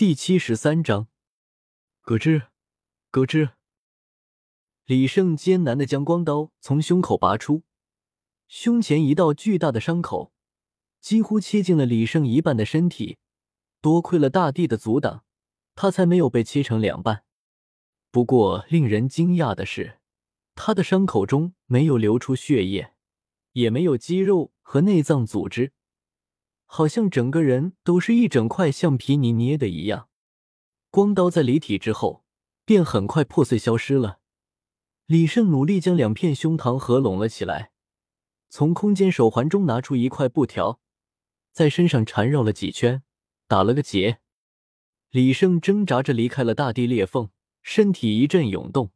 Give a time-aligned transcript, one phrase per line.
[0.00, 1.08] 第七十三章，
[2.04, 2.46] 咯吱，
[3.10, 3.50] 咯吱。
[4.86, 7.64] 李胜艰难的将光刀从胸口拔出，
[8.48, 10.32] 胸前一道巨大的伤口
[11.02, 13.18] 几乎切进了李胜一半的身体。
[13.82, 15.22] 多亏了大地的阻挡，
[15.74, 17.24] 他才没有被切成两半。
[18.10, 19.98] 不过，令人惊讶的是，
[20.54, 22.94] 他的伤口中没有流出血液，
[23.52, 25.74] 也没有肌肉和内脏组织。
[26.72, 30.08] 好像整个人都是一整块橡皮泥捏的一样。
[30.88, 32.24] 光刀在离体之后，
[32.64, 34.20] 便很快破碎消失了。
[35.06, 37.72] 李胜努力将两片胸膛合拢了起来，
[38.48, 40.78] 从空间手环中拿出一块布条，
[41.50, 43.02] 在身上缠绕了几圈，
[43.48, 44.20] 打了个结。
[45.10, 47.30] 李胜挣扎着离开了大地裂缝，
[47.62, 48.92] 身体一阵涌动。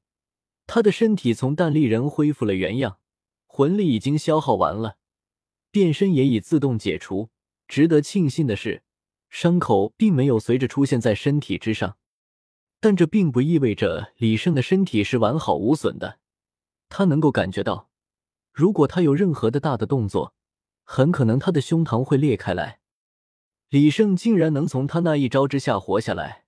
[0.68, 2.98] 他的身体从蛋力人恢复了原样，
[3.46, 4.98] 魂力已经消耗完了，
[5.72, 7.30] 变身也已自动解除。
[7.66, 8.82] 值得庆幸的是，
[9.30, 11.96] 伤口并没有随着出现在身体之上，
[12.80, 16.18] 但这并不意味着李胜的身体是完好无损的。
[16.88, 17.88] 他能够感觉到，
[18.52, 20.34] 如果他有任何的大的动作，
[20.84, 22.80] 很可能他的胸膛会裂开来。
[23.70, 26.44] 李胜竟然能从他那一招之下活下来，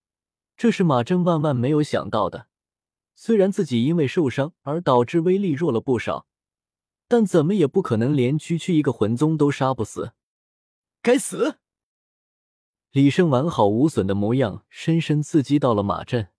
[0.57, 2.47] 这是马震万万没有想到的。
[3.17, 6.27] 虽然自己因为受伤而导致威力弱了不少，
[7.09, 10.13] 但怎么也不可能连区区一个魂宗都杀不死。
[11.07, 11.61] 该死！
[12.91, 16.31] 李胜完好无损的模样深深刺激到了马震。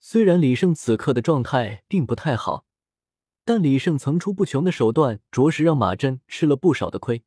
[0.00, 2.66] 虽然李胜此刻的状态并不太好，
[3.44, 7.22] 但李胜层出不穷的手段着实让马震吃了不少的亏。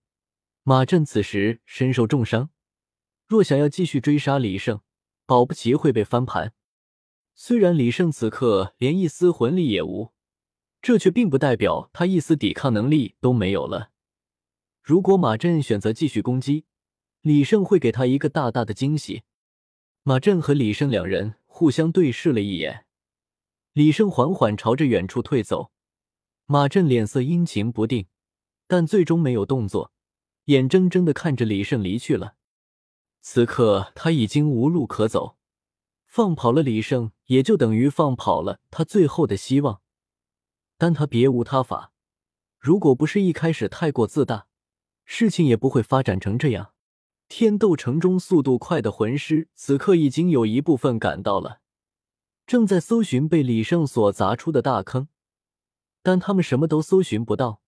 [0.63, 2.49] 马震此时身受重伤，
[3.27, 4.81] 若想要继续追杀李胜，
[5.25, 6.51] 保不齐会被翻盘。
[7.33, 10.11] 虽然李胜此刻连一丝魂力也无，
[10.81, 13.91] 这却并不代表他一丝抵抗能力都没有了。
[14.87, 16.63] 如果马震选择继续攻击，
[17.19, 19.23] 李胜会给他一个大大的惊喜。
[20.03, 22.85] 马震和李胜两人互相对视了一眼，
[23.73, 25.71] 李胜缓缓朝着远处退走，
[26.45, 28.07] 马震脸色阴晴不定，
[28.65, 29.91] 但最终没有动作，
[30.45, 32.35] 眼睁睁的看着李胜离去了。
[33.19, 35.35] 此刻他已经无路可走，
[36.05, 39.81] 放跑了李胜，也就等于放跑了他最后的希望。
[40.77, 41.91] 但他别无他法，
[42.57, 44.46] 如果不是一开始太过自大。
[45.09, 46.73] 事情也不会发展成这样。
[47.29, 51.61] 天斗城中速度快的魂师，此刻已经有一部分赶到了，
[52.45, 55.07] 正在搜寻被李胜所砸出的大坑，
[56.03, 57.61] 但他们什么都搜寻不到。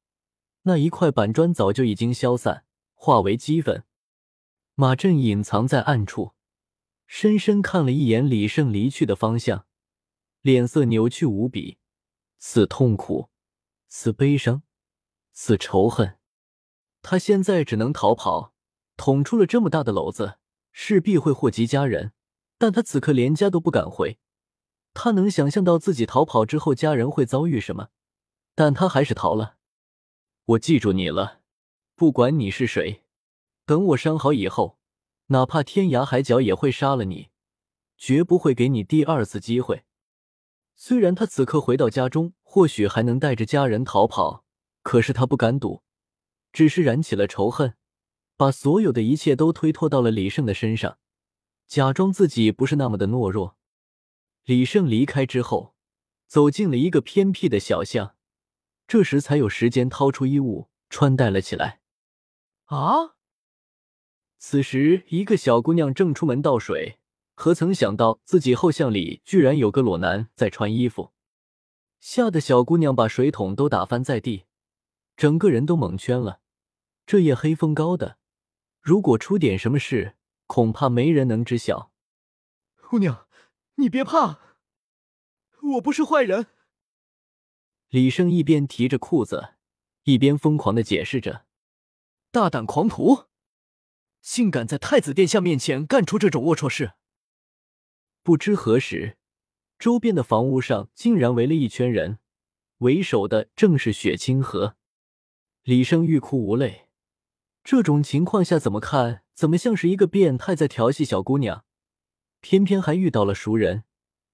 [0.64, 3.86] 那一块板砖早就已经消散，化为齑粉。
[4.76, 6.34] 马震隐藏在暗处，
[7.08, 9.66] 深深看了一眼李胜离去的方向，
[10.42, 11.78] 脸色扭曲无比，
[12.38, 13.30] 似痛苦，
[13.88, 14.64] 似悲伤，
[15.32, 16.19] 似仇恨。
[17.02, 18.54] 他现在只能逃跑，
[18.98, 20.38] 捅出了这么大的篓子，
[20.72, 22.14] 势必会祸及家人。
[22.58, 24.20] 但他此刻连家都不敢回，
[24.94, 27.88] 他能想象到自己逃跑之后家人会遭遇什么，
[28.54, 29.56] 但他还是逃了。
[30.44, 31.40] 我记住你了，
[31.96, 33.04] 不管你是谁，
[33.66, 34.78] 等我伤好以后，
[35.28, 37.30] 哪怕天涯海角也会杀了你，
[37.98, 39.86] 绝不会给你第二次机会。
[40.76, 44.44] 虽然他此刻回到家中，或许还能带着家人逃跑，
[44.82, 45.84] 可是他不敢赌。
[46.52, 47.76] 只是燃起了仇恨，
[48.36, 50.98] 把所有的一切都推脱到了李胜的身上，
[51.68, 53.58] 假装自己不是那么的懦弱。
[54.46, 55.76] 李胜离开之后，
[56.28, 58.16] 走进了一个偏僻的小巷，
[58.88, 61.82] 这时才有时间掏出衣物穿戴了起来。
[62.66, 63.16] 啊！
[64.38, 67.00] 此时，一个小姑娘正出门倒水，
[67.36, 71.12] 何曾想到自己后巷里居然有个裸男在穿衣服，
[72.00, 74.46] 吓得小姑娘把水桶都打翻在地。
[75.20, 76.40] 整个人都蒙圈了。
[77.06, 78.18] 这夜黑风高的，
[78.80, 80.16] 如果出点什么事，
[80.48, 81.92] 恐怕没人能知晓。
[82.88, 83.28] 姑娘，
[83.76, 84.40] 你别怕，
[85.74, 86.48] 我不是坏人。
[87.90, 89.56] 李胜一边提着裤子，
[90.04, 91.46] 一边疯狂的解释着
[92.32, 93.26] ：“大胆狂徒，
[94.22, 96.94] 竟敢在太子殿下面前干出这种龌龊事！”
[98.24, 99.18] 不知何时，
[99.78, 102.20] 周边的房屋上竟然围了一圈人，
[102.78, 104.78] 为首的正是雪清河。
[105.70, 106.88] 李胜欲哭无泪，
[107.64, 111.64] 这种情况下怎么看怎么像是一个变态在调戏小姑娘，
[112.42, 113.84] 偏偏还遇到了熟人，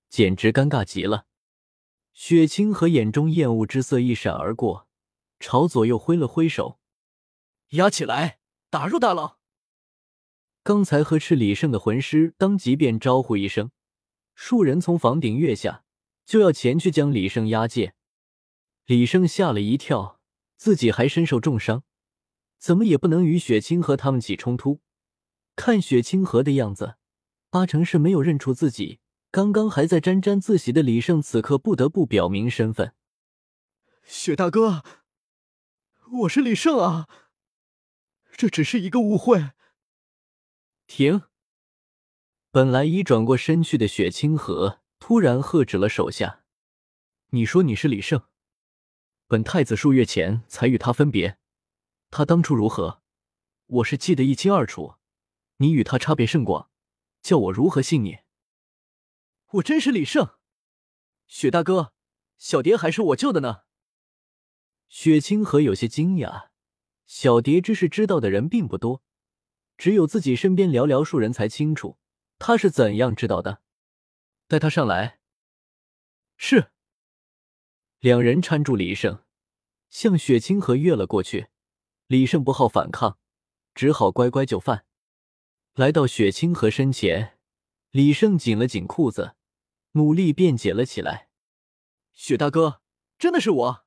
[0.07, 1.25] 简直尴尬极了。
[2.13, 4.87] 雪清河眼中厌恶之色一闪而过，
[5.37, 6.79] 朝左右挥了挥手
[7.71, 8.39] ：“压起来，
[8.69, 9.35] 打入大牢。”
[10.63, 13.71] 刚才呵斥李胜的魂师当即便招呼一声，
[14.35, 15.83] 数人从房顶跃下，
[16.25, 17.93] 就要前去将李胜押解。
[18.85, 20.14] 李胜吓了一跳。
[20.55, 21.83] 自己还身受重伤，
[22.57, 24.81] 怎么也不能与雪清河他们起冲突。
[25.55, 26.95] 看雪清河的样子，
[27.49, 28.99] 八成是没有认出自己。
[29.31, 32.93] 刚刚还在沾沾自喜的李胜，此刻不得不表明身份。
[34.03, 34.83] 雪大哥，
[36.21, 37.09] 我是李胜啊，
[38.31, 39.51] 这只是一个误会。
[40.87, 41.23] 停！
[42.51, 46.45] 本来已转过身去的雪清河突然喝止了手下
[47.31, 48.23] ：“你说你是李胜？
[49.27, 51.39] 本太子数月前才与他分别，
[52.11, 53.01] 他当初如何，
[53.65, 54.97] 我是记得一清二楚。
[55.57, 56.69] 你与他差别甚广，
[57.23, 58.19] 叫我如何信你？”
[59.53, 60.37] 我真是李胜，
[61.25, 61.93] 雪大哥，
[62.37, 63.63] 小蝶还是我救的呢。
[64.89, 66.49] 雪清河有些惊讶，
[67.07, 69.01] 小蝶之事知道的人并不多，
[69.75, 71.97] 只有自己身边寥寥数人才清楚
[72.37, 73.63] 他是怎样知道的。
[74.47, 75.19] 带他上来。
[76.37, 76.74] 是。
[78.05, 79.23] 两人搀住李胜，
[79.89, 81.47] 向雪清河跃了过去。
[82.05, 83.17] 李胜不好反抗，
[83.73, 84.85] 只好乖乖就范。
[85.73, 87.39] 来到雪清河身前，
[87.89, 89.35] 李胜紧了紧裤子。
[89.93, 91.29] 努力辩解了起来
[92.13, 92.83] ：“雪大哥，
[93.17, 93.85] 真的是我。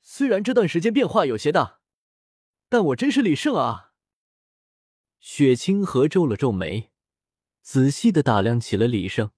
[0.00, 1.80] 虽然这段时间变化有些大，
[2.68, 3.94] 但我真是李胜啊。”
[5.18, 6.92] 雪清河皱了皱眉，
[7.60, 9.32] 仔细的打量起了李胜，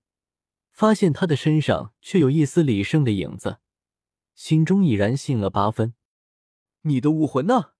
[0.70, 3.60] 发现他的身上却有一丝李胜的影子，
[4.38, 5.94] 心中已然信了八分。
[6.82, 7.72] “你的武魂呢？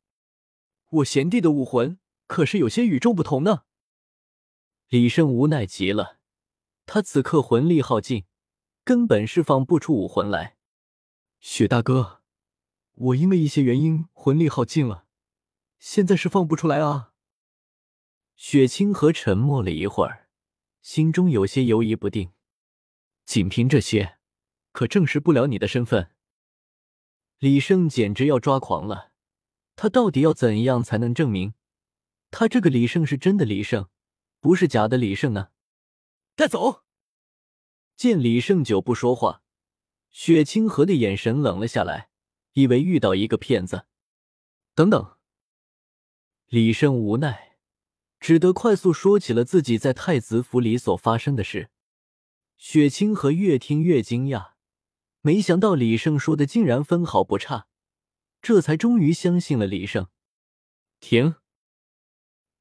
[0.88, 3.62] 我贤弟的武魂可是有些与众不同呢。”
[4.90, 6.18] 李胜无奈极了。
[6.84, 8.24] 他此刻魂力耗尽，
[8.82, 10.56] 根本释放不出武魂来。
[11.38, 12.22] 雪大哥，
[12.94, 15.06] 我因为一些原因魂力耗尽了，
[15.78, 17.12] 现在是放不出来啊。
[18.34, 20.28] 雪清河沉默了一会儿，
[20.82, 22.32] 心中有些犹疑不定。
[23.24, 24.18] 仅凭这些，
[24.72, 26.10] 可证实不了你的身份。
[27.38, 29.12] 李胜简直要抓狂了，
[29.76, 31.54] 他到底要怎样才能证明
[32.30, 33.88] 他这个李胜是真的李胜，
[34.40, 35.50] 不是假的李胜呢？
[36.34, 36.84] 带走。
[37.96, 39.42] 见李胜久不说话，
[40.10, 42.10] 雪清河的眼神冷了下来，
[42.54, 43.86] 以为遇到一个骗子。
[44.74, 45.16] 等等，
[46.46, 47.56] 李胜无奈，
[48.20, 51.70] 只得快速说起了自己在太子府里所发生的事。
[52.56, 54.54] 雪清河越听越惊讶，
[55.20, 57.66] 没想到李胜说的竟然分毫不差，
[58.40, 60.08] 这才终于相信了李胜。
[61.00, 61.36] 停！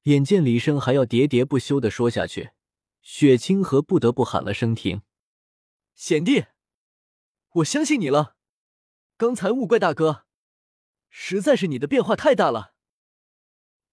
[0.03, 2.51] 眼见李胜还要喋喋不休的说下去。
[3.01, 5.01] 雪清河不得不喊了声停，
[5.95, 6.45] 贤弟，
[7.53, 8.35] 我相信你了。
[9.15, 10.25] 刚才勿怪大哥，
[11.09, 12.73] 实在是你的变化太大了。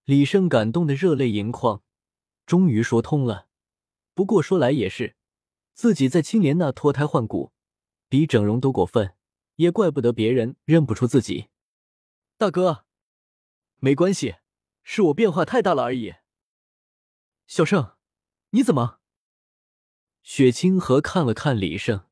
[0.04, 1.82] 李胜感动的热泪盈眶，
[2.44, 3.46] 终于说通了。
[4.14, 5.16] 不过说来也是，
[5.72, 7.52] 自己在青莲那脱胎换骨，
[8.08, 9.14] 比整容都过分，
[9.56, 11.48] 也怪不得别人认不出自己。
[12.36, 12.84] 大哥，
[13.76, 14.36] 没关系，
[14.82, 16.14] 是我变化太大了而已。
[17.46, 17.96] 小胜，
[18.50, 19.00] 你怎么？
[20.22, 22.06] 雪清河看了看李胜，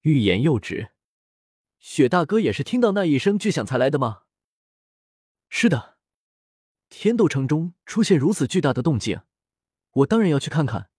[0.00, 0.90] 欲言又止。
[1.78, 4.22] 雪大哥也是听到那一声巨响才来的吗？
[5.48, 5.98] 是的，
[6.88, 9.22] 天斗城中出现如此巨大的动静，
[9.90, 10.90] 我当然要去看看。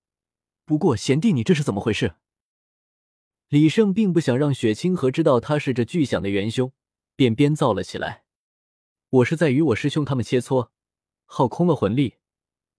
[0.66, 2.16] 不过贤弟，你这是怎么回事？
[3.54, 6.74] 李胜并不想让雪清河知道他是这巨响的元凶，
[7.16, 8.24] 便编造了起来。
[9.12, 10.70] 我是在与我师兄他们切磋，
[11.26, 12.16] 耗空了魂力，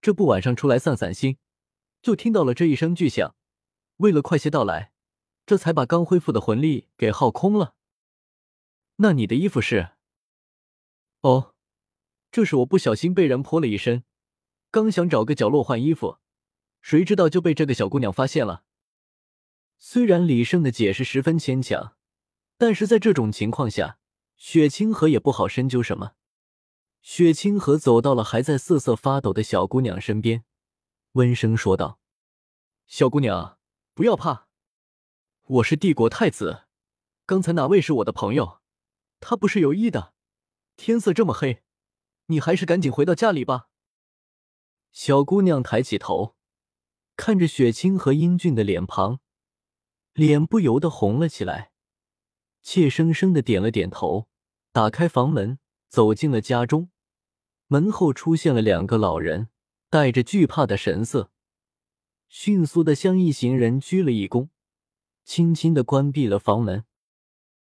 [0.01, 1.37] 这不晚上出来散散心，
[2.03, 3.37] 就听到了这一声巨响。
[3.99, 4.91] 为了快些到来，
[5.47, 7.77] 这才把刚恢复的魂力给耗空了。
[8.97, 9.91] 那你的衣服是？
[11.21, 11.55] 哦，
[12.33, 14.03] 这是我不小心被人泼了一身，
[14.73, 16.19] 刚想找个角落换衣服，
[16.83, 18.64] 谁知道就被这个小姑娘发现了。
[19.87, 21.95] 虽然李胜的解释十分牵强，
[22.57, 23.99] 但是在这种情况下，
[24.35, 26.13] 雪清河也不好深究什么。
[27.03, 30.45] 雪清河走到了还在瑟瑟发抖的小姑娘身边，
[31.13, 32.01] 温声说道
[32.89, 33.59] ：“小姑娘。”
[33.93, 34.49] 不要怕，
[35.43, 36.63] 我是帝国太子。
[37.27, 38.63] 刚才哪位是我的朋友？
[39.21, 40.15] 他不是有意的。
[40.77, 41.63] 天色这么黑，
[42.29, 43.69] 你还是赶紧回到家里吧。
[44.93, 46.37] 小姑娘抬起头，
[47.17, 49.21] 看着雪清河英俊的脸庞，
[50.15, 51.73] 脸不由得红了起来，
[52.63, 54.29] 怯生生的点了点头，
[54.71, 56.89] 打开房门，走进了家中。
[57.67, 59.49] 门后出现了两个老人，
[59.91, 61.33] 带着惧怕的神色。
[62.29, 64.51] 迅速的向一行人鞠了一躬，
[65.25, 66.85] 轻轻的关闭了房门。